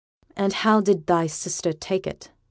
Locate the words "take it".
1.73-2.31